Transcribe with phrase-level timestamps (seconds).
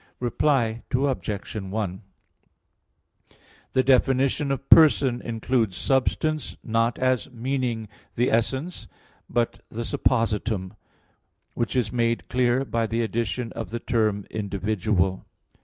[0.19, 1.55] Reply Obj.
[1.55, 2.01] 1:
[3.73, 8.87] The definition of "person" includes "substance," not as meaning the essence,
[9.29, 10.75] but the suppositum
[11.53, 15.23] which is made clear by the addition of the term "individual."